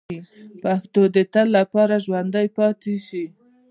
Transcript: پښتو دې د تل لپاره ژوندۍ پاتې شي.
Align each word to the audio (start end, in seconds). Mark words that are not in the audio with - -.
پښتو 0.61 1.01
دې 1.13 1.23
د 1.27 1.29
تل 1.33 1.47
لپاره 1.57 1.95
ژوندۍ 2.05 2.47
پاتې 2.57 2.93
شي. 3.07 3.25